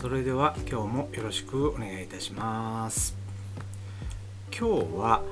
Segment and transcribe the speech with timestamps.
[0.00, 3.16] それでは今日もよろしくお願いいたします。
[4.56, 5.22] 今日は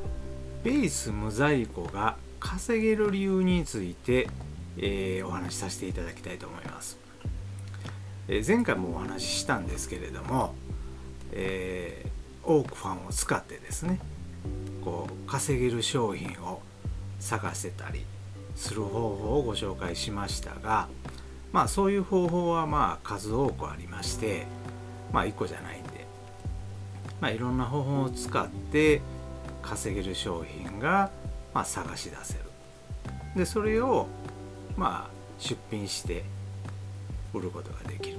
[0.64, 4.28] ベース無在庫が稼げる理由について、
[4.76, 6.98] えー、お話しさせていただきたいと思います、
[8.26, 10.54] えー、前回もお話ししたんですけれども、
[11.32, 14.00] えー、多くファンを使ってですね
[14.84, 16.60] こう稼げる商品を
[17.20, 18.04] 探せたり
[18.56, 20.88] する方法をご紹介しましたが
[21.52, 24.46] まあそういう方法はまあ数多くありまして
[25.12, 26.06] まあ1個じゃないんで
[27.20, 29.00] まあいろんな方法を使って
[29.62, 31.10] 稼げる商品が
[31.54, 32.40] まあ探し出せる。
[33.36, 34.06] でそれを
[34.76, 36.24] まあ出品して
[37.34, 38.18] 売ることができる。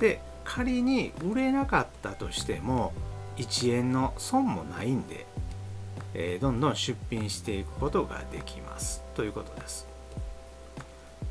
[0.00, 2.92] で仮に売れなかったとしても
[3.36, 5.26] 1円の損もないんで
[6.14, 9.02] えー、どんどん出品していくことができます。
[9.14, 9.86] ということです。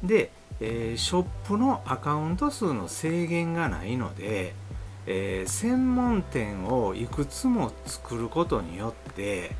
[0.07, 4.53] で、えー、ショップのアカウント数の制限がないので、
[5.05, 9.51] えー、専門店をいくつも作ることによって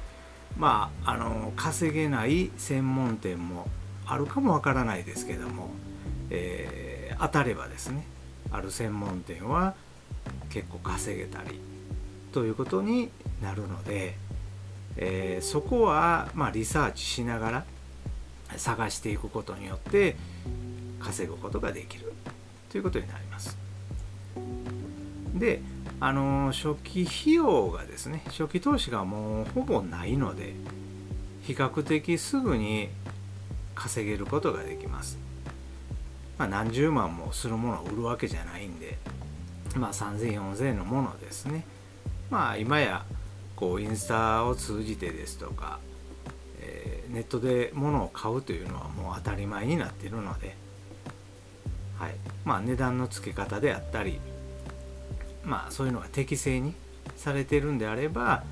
[0.57, 3.67] まああの稼げない専門店も
[4.05, 5.69] あるかもわからないですけども、
[6.29, 8.05] えー、当たればですね
[8.51, 9.75] ある専門店は
[10.49, 11.59] 結構稼げたり
[12.31, 13.09] ということに
[13.41, 14.15] なるので、
[14.95, 17.65] えー、そこは、まあ、リサーチしながら
[18.55, 20.15] 探していくことによって
[20.99, 22.13] 稼ぐことができる
[22.69, 23.57] ということになります。
[25.35, 25.61] で
[25.99, 30.53] あの初期費用がですね初期投資がもうほぼないので
[31.41, 32.89] 比較的すぐに
[33.73, 35.17] 稼げることができます。
[36.37, 38.97] まあ、何十万もするものを売るわけじゃないんで、
[39.75, 41.65] まあ、3000、4000のものですね。
[42.29, 43.05] まあ今や
[43.55, 45.79] こうインスタを通じてですとか、
[47.09, 50.55] ネットで物を買うというのはもう当たり前になっているので、
[51.97, 54.19] はいまあ、値段の付け方であったり、
[55.43, 56.73] まあ、そういうのが適正に
[57.15, 58.43] されてるんであれば、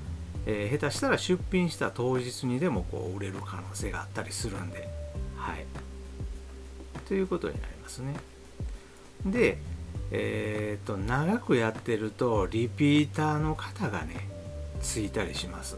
[0.46, 4.88] えー、下手したら出品した当日にでもこう売れる可能性があったりするんで、
[5.36, 5.66] はい、
[7.08, 8.14] ということになりますね。
[9.24, 9.58] で、
[10.10, 14.28] えーと長くやってるとリピーターの方がね
[14.80, 15.76] ついたりします。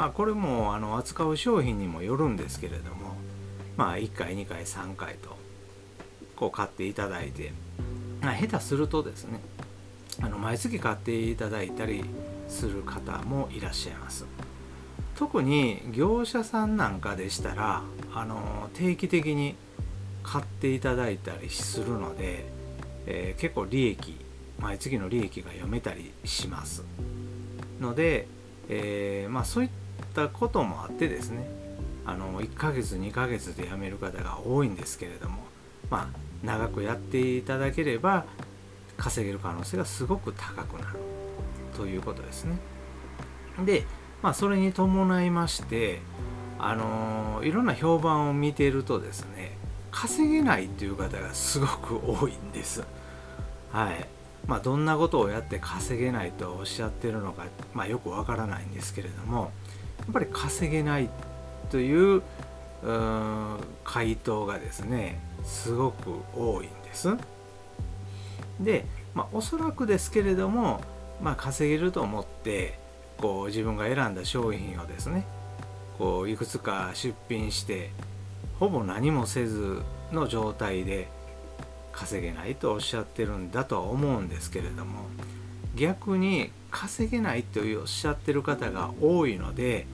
[0.00, 3.16] まあこれもあの扱う商品にもよるんですけれども
[3.76, 5.36] まあ1回2回3回と
[6.36, 7.52] こう買っていただいて、
[8.22, 9.40] まあ、下手するとですね
[10.22, 12.02] あの毎月買っていただいたり
[12.48, 14.24] する方もいらっしゃいます。
[15.16, 17.82] 特に業者さんなんかでしたら
[18.14, 19.54] あの定期的に
[20.22, 22.46] 買っていただいたりするので、
[23.06, 24.16] えー、結構利益
[24.60, 26.84] 毎月の利益が読めたりします。
[27.82, 28.26] ので、
[28.70, 29.70] えー、まあ、そういっ
[30.10, 31.48] たこともあってですね
[32.06, 35.38] あの1ヶ月2ヶ月で辞める方が多いんですけれども、
[35.90, 38.24] まあ、長くやっていただければ
[38.96, 40.98] 稼げる可能性がすごく高くなる
[41.76, 42.56] ということですね。
[43.64, 43.84] で、
[44.22, 46.00] まあ、それに伴いまして
[46.58, 49.56] あのいろんな評判を見てるとですね
[49.90, 52.84] 稼げないという方がすごく多いんです。
[53.72, 54.06] はい、
[54.46, 59.52] まあ、どんなことをやって稼げないとおっしゃってるのか、まあ、よくわからないんですけれども
[60.00, 61.08] やっぱり稼げない
[61.70, 62.22] という
[63.84, 67.16] 回答がですねすごく多いんです。
[68.60, 68.84] で、
[69.14, 70.80] まあ、おそらくですけれども、
[71.22, 72.78] まあ、稼げると思って
[73.18, 75.24] こう自分が選んだ商品をですね
[75.98, 77.90] こういくつか出品して
[78.58, 81.08] ほぼ何もせずの状態で
[81.92, 85.04] 稼げないとおっしゃってるんだとは思うんですけれども
[85.74, 89.86] 逆に稼げないとおっしゃってる方が多いので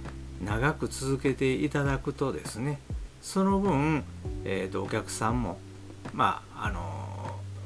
[0.45, 2.79] 長く続けていただくとですね
[3.23, 4.05] その分、
[4.45, 5.59] えーと、お客さんも
[6.13, 7.07] まああの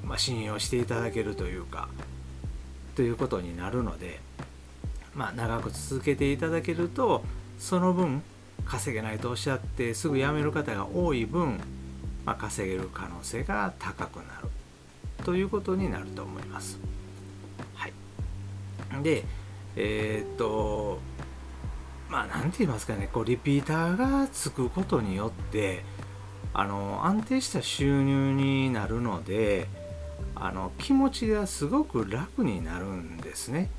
[0.04, 1.88] まあ、信用していただけるというか
[2.96, 4.18] ということになるので、
[5.14, 7.22] まあ、長く続けていただけると
[7.60, 8.22] その分
[8.64, 11.60] 稼げないとおっしゃってすぐ辞める方が多い分
[12.24, 14.48] まあ、稼げる可能性が高くなる
[15.24, 16.78] ということになると思います。
[19.02, 19.24] で
[19.76, 20.98] えー、っと
[22.08, 25.84] まあ何て言いますかねこうリピーターがつくことによって
[26.52, 29.68] あの安定した収入になるので
[30.34, 33.70] あの気持ちがすごく楽になるんですね。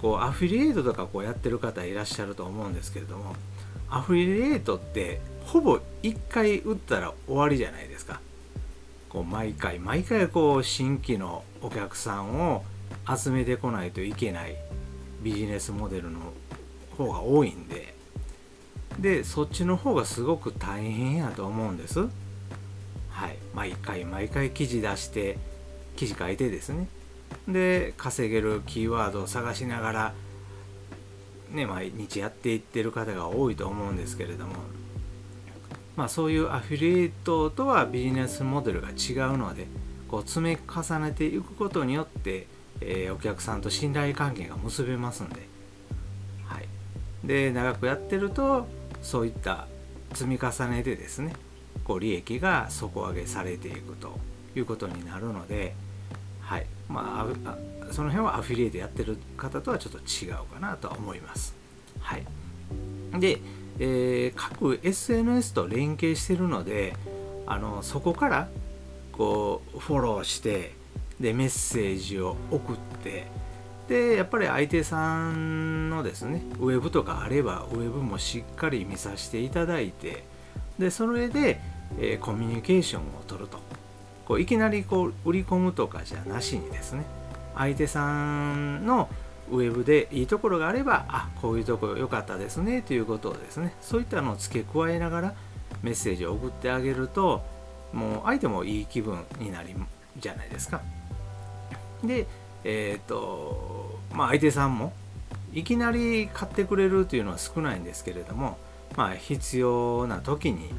[0.00, 3.36] こうアフィリエイトとかこうやってる方いらっしゃると思うんですけれども
[3.88, 8.20] アフィリエイトってほぼ1回打ったら終わりじゃないですか
[9.08, 12.64] こう毎回毎回こう新規のお客さんを
[13.06, 14.56] 集めてこないといけない
[15.22, 16.20] ビジネスモデルの
[16.96, 17.94] 方が多いんで。
[18.98, 22.00] でそっちの方がすごく大変やと思うんです。
[23.08, 23.36] はい。
[23.54, 25.38] 毎回毎回記事出して
[25.96, 26.88] 記事書いてですね。
[27.48, 30.14] で稼げるキーワードを探しながら
[31.50, 34.54] ね毎日やっていってる方が多いと思うんですけれども。
[35.96, 39.66] まあそういうアフィリエイトとはビジネスモデルが違うので
[40.08, 42.46] こう積み重ねていくことによって、
[42.86, 45.36] えー、お客さんと信頼関係が結べますんで,、
[46.46, 46.68] はい、
[47.24, 48.66] で長くやってると
[49.02, 49.66] そういった
[50.14, 51.34] 積み重ねでですね
[51.84, 54.18] こう利益が底上げされていくと
[54.54, 55.74] いうことになるので、
[56.40, 56.66] はい。
[56.88, 61.54] まあ、その辺はアフィリエイトやってる方とはちょっと違うかなとは思います。
[62.00, 62.24] はい、
[63.18, 63.40] で、
[63.78, 66.94] えー、各 SNS と連携してるので
[67.46, 68.48] あのそこから
[69.12, 70.72] こうフォローして
[71.22, 73.26] でメッセージを送って
[73.88, 80.24] でやっぱり相手さんのですねウェブとかあればウェブもしっかり見させていただいて
[80.78, 81.60] でそれで、
[81.98, 83.58] えー、コミュニケーションを取ると。
[84.24, 87.04] こういきなりこう売り込むとかじゃなしにですね
[87.54, 89.08] 相手さんの
[89.50, 95.34] ウェブでいいところがあればあこういうところ良かったですねということをですねそういったのを付け加えながら
[95.82, 97.42] メッセージを送ってあげると
[97.92, 99.74] もう相手もいい気分になり
[100.16, 100.80] じゃないですか。
[102.04, 102.26] で
[102.64, 104.92] えっ、ー、とまあ相手さんも
[105.52, 108.56] いきなり買ってくれるというのは少ないんですけれども
[108.96, 110.70] まあ必要な時に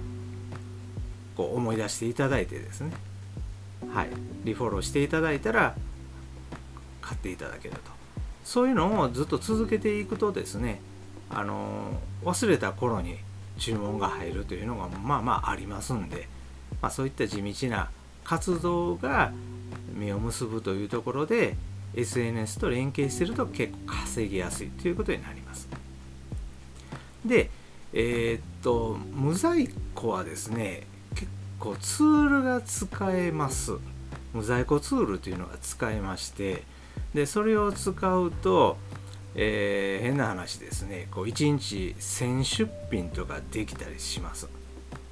[1.35, 2.91] こう思い出していただいてですね。
[3.93, 4.07] はい。
[4.43, 5.75] リフォローしていただいたら
[7.01, 7.91] 買っていただけると。
[8.43, 10.81] そういうのをずっと続けていくとですね
[11.29, 13.17] あの忘れた頃に
[13.57, 16.27] 注文が入るというのがまあまあありますんで、
[16.81, 17.89] まあ、そういった地道な
[18.23, 19.31] 活動が
[19.93, 21.55] 実を結ぶというところで
[21.95, 25.67] SNS と連携してると結構稼ぎやすいということになります。
[27.25, 27.49] で
[27.93, 31.27] えー、っと無在庫はですね結
[31.59, 33.73] 構ツールが使えます。
[34.33, 36.63] 無在庫ツールというのが使えまして
[37.13, 38.77] でそれを使うと、
[39.35, 44.49] えー、変な話ですねこう1日1000出品とかできたりします。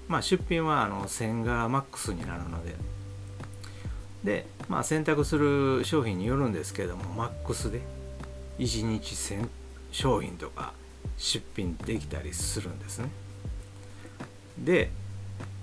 [0.08, 2.76] まあ出品はあの1000がマックスになるので
[4.24, 7.82] で、まあ、選択する商品によるんですけどもマックスで
[8.60, 9.48] 1日1000
[9.92, 10.74] 商品とか
[11.18, 13.10] 出品できたりするんですね。
[14.58, 14.92] で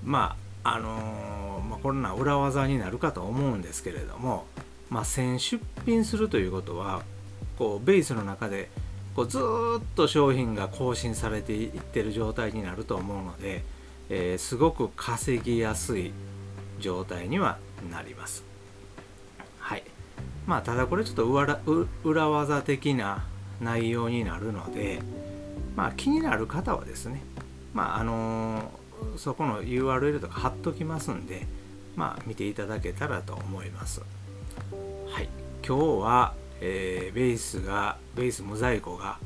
[0.05, 4.44] まああのー、まあ、こんな裏技になるかと思うんですけれども
[4.90, 7.02] まあ、1000出品するということは
[7.58, 8.69] こうベースの中で
[9.14, 9.43] こうずっ
[9.94, 13.64] と商品が更新されていってる状態になると思うので、
[14.08, 16.12] えー、すごく稼ぎやすい
[16.81, 17.58] 状態には
[17.90, 18.44] なります。
[19.58, 19.84] はい。
[20.46, 21.26] まあただこれちょっと
[22.04, 23.25] 裏技的な
[23.60, 25.00] 内容になるので、
[25.76, 27.22] まあ気になる方はですね、
[27.75, 31.46] まああのー、そこの URL とか貼っときますんで、
[31.96, 34.00] まあ見ていただけたらと思います。
[35.10, 35.28] はい
[35.66, 39.19] 今日は、えー、ベースがベース無在庫が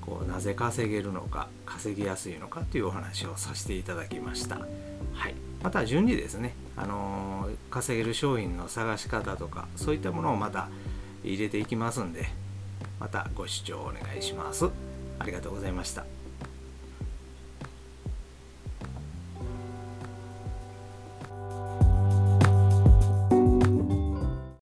[0.00, 4.56] こうなぜ稼げるのか稼ぎやすいのかというお話をさせていただきました、
[5.12, 10.68] はい、また順にですね、あの、稼げる商品の探し方とかそういったものをまた
[11.24, 12.28] 入れていきますんで
[12.98, 14.68] またご視聴お願いします。
[15.18, 16.21] ありがとうございました。